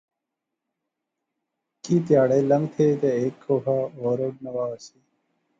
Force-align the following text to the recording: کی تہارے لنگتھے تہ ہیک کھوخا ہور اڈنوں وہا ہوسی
کی 1.83 1.95
تہارے 2.07 2.39
لنگتھے 2.49 2.87
تہ 3.01 3.09
ہیک 3.19 3.33
کھوخا 3.43 3.77
ہور 3.99 4.17
اڈنوں 4.25 4.53
وہا 4.55 4.65
ہوسی 4.71 4.99